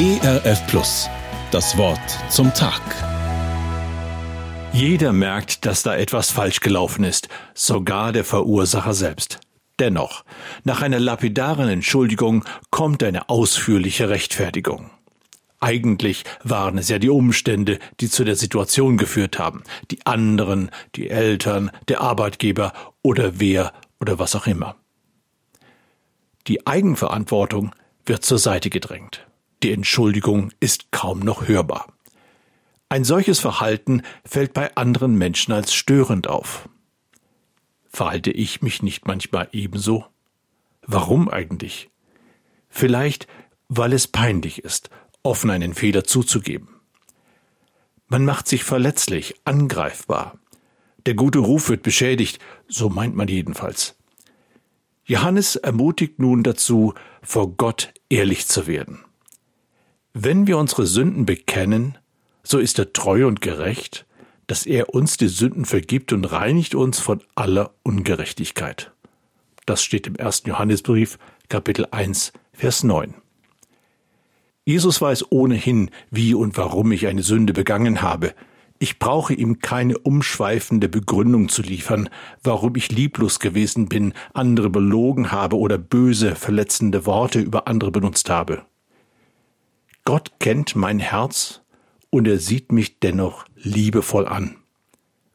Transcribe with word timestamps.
ERF 0.00 0.66
Plus. 0.66 1.10
Das 1.50 1.76
Wort 1.76 2.00
zum 2.30 2.54
Tag. 2.54 2.80
Jeder 4.72 5.12
merkt, 5.12 5.66
dass 5.66 5.82
da 5.82 5.94
etwas 5.94 6.30
falsch 6.30 6.60
gelaufen 6.60 7.04
ist, 7.04 7.28
sogar 7.52 8.10
der 8.12 8.24
Verursacher 8.24 8.94
selbst. 8.94 9.40
Dennoch, 9.78 10.24
nach 10.64 10.80
einer 10.80 11.00
lapidaren 11.00 11.68
Entschuldigung 11.68 12.46
kommt 12.70 13.02
eine 13.02 13.28
ausführliche 13.28 14.08
Rechtfertigung. 14.08 14.90
Eigentlich 15.60 16.24
waren 16.42 16.78
es 16.78 16.88
ja 16.88 16.98
die 16.98 17.10
Umstände, 17.10 17.78
die 18.00 18.08
zu 18.08 18.24
der 18.24 18.36
Situation 18.36 18.96
geführt 18.96 19.38
haben. 19.38 19.64
Die 19.90 20.06
anderen, 20.06 20.70
die 20.94 21.10
Eltern, 21.10 21.70
der 21.88 22.00
Arbeitgeber 22.00 22.72
oder 23.02 23.38
wer 23.38 23.74
oder 24.00 24.18
was 24.18 24.34
auch 24.34 24.46
immer. 24.46 24.76
Die 26.46 26.66
Eigenverantwortung 26.66 27.74
wird 28.06 28.24
zur 28.24 28.38
Seite 28.38 28.70
gedrängt. 28.70 29.26
Die 29.62 29.72
Entschuldigung 29.72 30.52
ist 30.60 30.90
kaum 30.90 31.20
noch 31.20 31.48
hörbar. 31.48 31.92
Ein 32.88 33.04
solches 33.04 33.38
Verhalten 33.40 34.02
fällt 34.24 34.52
bei 34.52 34.74
anderen 34.76 35.16
Menschen 35.16 35.52
als 35.52 35.74
störend 35.74 36.28
auf. 36.28 36.68
Verhalte 37.88 38.30
ich 38.30 38.62
mich 38.62 38.82
nicht 38.82 39.06
manchmal 39.06 39.48
ebenso? 39.52 40.06
Warum 40.86 41.28
eigentlich? 41.28 41.90
Vielleicht, 42.68 43.26
weil 43.68 43.92
es 43.92 44.08
peinlich 44.08 44.64
ist 44.64 44.90
offen 45.22 45.50
einen 45.50 45.74
Fehler 45.74 46.04
zuzugeben. 46.04 46.68
Man 48.08 48.24
macht 48.24 48.48
sich 48.48 48.64
verletzlich, 48.64 49.34
angreifbar. 49.44 50.38
Der 51.06 51.14
gute 51.14 51.38
Ruf 51.38 51.68
wird 51.68 51.82
beschädigt, 51.82 52.40
so 52.68 52.88
meint 52.88 53.14
man 53.14 53.28
jedenfalls. 53.28 53.96
Johannes 55.04 55.56
ermutigt 55.56 56.18
nun 56.18 56.42
dazu, 56.42 56.94
vor 57.22 57.56
Gott 57.56 57.92
ehrlich 58.08 58.46
zu 58.46 58.66
werden. 58.66 59.04
Wenn 60.12 60.48
wir 60.48 60.58
unsere 60.58 60.86
Sünden 60.86 61.24
bekennen, 61.24 61.96
so 62.42 62.58
ist 62.58 62.80
er 62.80 62.92
treu 62.92 63.28
und 63.28 63.40
gerecht, 63.40 64.06
dass 64.48 64.66
er 64.66 64.92
uns 64.92 65.16
die 65.16 65.28
Sünden 65.28 65.64
vergibt 65.64 66.12
und 66.12 66.24
reinigt 66.24 66.74
uns 66.74 66.98
von 66.98 67.22
aller 67.36 67.72
Ungerechtigkeit. 67.84 68.90
Das 69.66 69.84
steht 69.84 70.08
im 70.08 70.16
ersten 70.16 70.48
Johannesbrief, 70.48 71.16
Kapitel 71.48 71.86
1, 71.92 72.32
Vers 72.52 72.82
9. 72.82 73.14
Jesus 74.64 75.00
weiß 75.00 75.30
ohnehin, 75.30 75.90
wie 76.10 76.34
und 76.34 76.56
warum 76.56 76.90
ich 76.90 77.06
eine 77.06 77.22
Sünde 77.22 77.52
begangen 77.52 78.02
habe. 78.02 78.34
Ich 78.80 78.98
brauche 78.98 79.32
ihm 79.32 79.60
keine 79.60 79.96
umschweifende 79.96 80.88
Begründung 80.88 81.48
zu 81.48 81.62
liefern, 81.62 82.08
warum 82.42 82.74
ich 82.74 82.90
lieblos 82.90 83.38
gewesen 83.38 83.88
bin, 83.88 84.12
andere 84.34 84.70
belogen 84.70 85.30
habe 85.30 85.56
oder 85.56 85.78
böse, 85.78 86.34
verletzende 86.34 87.06
Worte 87.06 87.38
über 87.38 87.68
andere 87.68 87.92
benutzt 87.92 88.28
habe. 88.28 88.64
Gott 90.04 90.32
kennt 90.40 90.76
mein 90.76 90.98
Herz 90.98 91.60
und 92.10 92.26
er 92.26 92.38
sieht 92.38 92.72
mich 92.72 92.98
dennoch 93.00 93.44
liebevoll 93.56 94.26
an, 94.26 94.56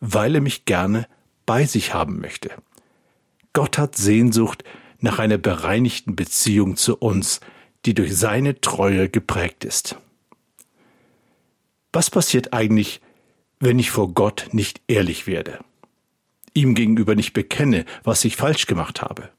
weil 0.00 0.34
er 0.34 0.40
mich 0.40 0.64
gerne 0.64 1.06
bei 1.46 1.64
sich 1.66 1.94
haben 1.94 2.20
möchte. 2.20 2.50
Gott 3.52 3.78
hat 3.78 3.96
Sehnsucht 3.96 4.64
nach 5.00 5.18
einer 5.18 5.38
bereinigten 5.38 6.16
Beziehung 6.16 6.76
zu 6.76 6.96
uns, 6.96 7.40
die 7.84 7.94
durch 7.94 8.16
seine 8.16 8.60
Treue 8.60 9.08
geprägt 9.08 9.64
ist. 9.64 9.96
Was 11.92 12.10
passiert 12.10 12.52
eigentlich, 12.52 13.00
wenn 13.60 13.78
ich 13.78 13.90
vor 13.90 14.12
Gott 14.12 14.48
nicht 14.52 14.80
ehrlich 14.88 15.26
werde? 15.26 15.60
Ihm 16.54 16.74
gegenüber 16.74 17.14
nicht 17.14 17.32
bekenne, 17.32 17.84
was 18.02 18.24
ich 18.24 18.36
falsch 18.36 18.66
gemacht 18.66 19.02
habe? 19.02 19.30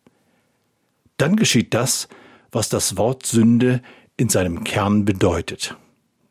Dann 1.17 1.35
geschieht 1.35 1.73
das, 1.73 2.07
was 2.51 2.69
das 2.69 2.97
Wort 2.97 3.25
Sünde 3.25 3.81
in 4.17 4.29
seinem 4.29 4.63
Kern 4.63 5.05
bedeutet. 5.05 5.75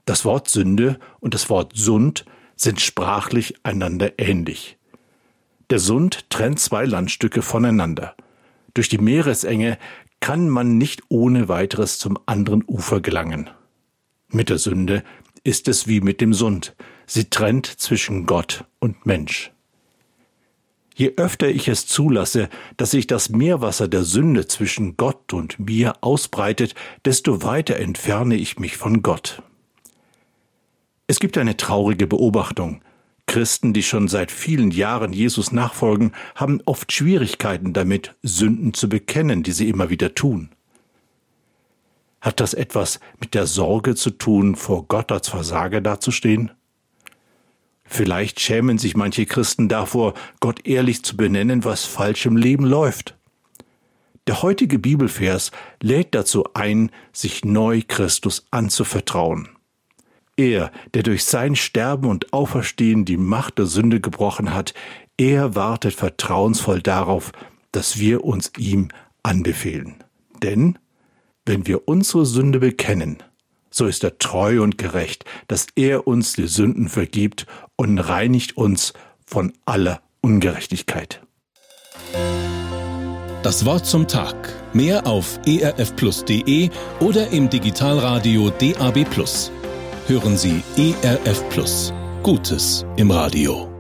Das 0.05 0.25
Wort 0.25 0.49
Sünde 0.49 0.99
und 1.21 1.35
das 1.35 1.49
Wort 1.51 1.73
Sund 1.75 2.25
sind 2.57 2.81
sprachlich 2.81 3.55
einander 3.63 4.19
ähnlich. 4.19 4.79
Der 5.71 5.78
Sund 5.78 6.31
trennt 6.31 6.61
zwei 6.61 6.84
Landstücke 6.84 7.43
voneinander. 7.43 8.15
Durch 8.75 8.89
die 8.89 8.99
Meeresenge 8.99 9.78
kann 10.21 10.49
man 10.49 10.78
nicht 10.78 11.03
ohne 11.09 11.49
weiteres 11.49 11.99
zum 11.99 12.19
anderen 12.27 12.65
Ufer 12.67 13.00
gelangen. 13.00 13.50
Mit 14.28 14.50
der 14.50 14.59
Sünde 14.59 15.05
ist 15.43 15.69
es 15.69 15.87
wie 15.87 16.00
mit 16.00 16.21
dem 16.21 16.34
Sund. 16.34 16.75
Sie 17.06 17.28
trennt 17.31 17.67
zwischen 17.67 18.27
Gott 18.27 18.65
und 18.78 19.06
Mensch. 19.06 19.53
Je 20.94 21.12
öfter 21.16 21.49
ich 21.49 21.66
es 21.66 21.87
zulasse, 21.87 22.49
dass 22.77 22.93
sich 22.93 23.09
das 23.09 23.28
Meerwasser 23.28 23.88
der 23.88 24.05
Sünde 24.05 24.47
zwischen 24.47 24.97
Gott 24.97 25.32
und 25.32 25.59
mir 25.59 25.94
ausbreitet, 26.03 26.77
desto 27.05 27.43
weiter 27.43 27.77
entferne 27.77 28.37
ich 28.37 28.59
mich 28.60 28.77
von 28.77 29.03
Gott. 29.03 29.43
Es 31.09 31.19
gibt 31.19 31.37
eine 31.37 31.56
traurige 31.56 32.06
Beobachtung. 32.06 32.81
Christen, 33.27 33.72
die 33.72 33.82
schon 33.82 34.06
seit 34.06 34.31
vielen 34.31 34.71
Jahren 34.71 35.12
Jesus 35.12 35.50
nachfolgen, 35.50 36.12
haben 36.37 36.60
oft 36.65 36.93
Schwierigkeiten 36.93 37.72
damit, 37.72 38.15
Sünden 38.22 38.72
zu 38.72 38.88
bekennen, 38.88 39.43
die 39.43 39.53
sie 39.53 39.69
immer 39.69 39.91
wieder 39.91 40.15
tun. 40.15 40.50
Hat 42.21 42.38
das 42.41 42.55
etwas 42.55 43.00
mit 43.21 43.34
der 43.34 43.47
Sorge 43.47 43.97
zu 43.97 44.11
tun, 44.11 44.55
vor 44.55 44.87
Gott 44.87 45.11
als 45.11 45.28
Versager 45.28 45.81
dazustehen? 45.81 46.53
Vielleicht 47.84 48.41
schämen 48.41 48.78
sich 48.78 48.97
manche 48.97 49.27
Christen 49.27 49.69
davor, 49.69 50.15
Gott 50.41 50.67
ehrlich 50.67 51.05
zu 51.05 51.17
benennen, 51.17 51.65
was 51.65 51.84
falsch 51.84 52.27
im 52.27 52.37
Leben 52.37 52.65
läuft. 52.65 53.17
Der 54.27 54.43
heutige 54.43 54.78
Bibelvers 54.78 55.50
lädt 55.83 56.15
dazu 56.15 56.44
ein, 56.55 56.91
sich 57.12 57.44
neu 57.44 57.83
Christus 57.87 58.47
anzuvertrauen. 58.50 59.50
Er, 60.37 60.73
der 60.94 61.03
durch 61.03 61.25
sein 61.25 61.55
Sterben 61.55 62.09
und 62.09 62.33
Auferstehen 62.33 63.05
die 63.05 63.19
Macht 63.19 63.59
der 63.59 63.67
Sünde 63.67 64.00
gebrochen 64.00 64.55
hat, 64.55 64.75
er 65.17 65.55
wartet 65.55 65.94
vertrauensvoll 65.94 66.83
darauf, 66.83 67.33
dass 67.71 67.99
wir 67.99 68.25
uns 68.25 68.50
ihm 68.59 68.89
anbefehlen. 69.23 70.03
Denn 70.43 70.78
wenn 71.47 71.67
wir 71.67 71.87
unsere 71.87 72.27
Sünde 72.27 72.59
bekennen, 72.59 73.19
so 73.75 73.87
ist 73.87 74.05
er 74.05 74.19
treu 74.19 74.62
und 74.62 74.79
gerecht, 74.79 75.25
dass 75.49 75.67
er 75.75 76.07
uns 76.07 76.35
die 76.35 76.47
Sünden 76.47 76.89
vergibt 76.89 77.47
und 77.77 77.99
reinigt 77.99 78.57
uns 78.57 78.93
von 79.27 79.53
aller 79.65 80.01
Ungerechtigkeit. 80.21 81.21
Das 83.43 83.67
Wort 83.67 83.85
zum 83.85 84.09
Tag. 84.09 84.37
Mehr 84.73 85.07
auf 85.07 85.39
erfplus.de 85.47 86.71
oder 87.01 87.29
im 87.29 87.51
Digitalradio 87.51 88.51
DAB+ 88.51 89.07
hören 90.06 90.37
Sie 90.37 90.62
ERF 90.77 91.49
Plus. 91.51 91.93
Gutes 92.23 92.87
im 92.97 93.11
Radio. 93.11 93.74